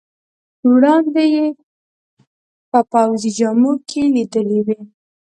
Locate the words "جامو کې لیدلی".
3.37-4.59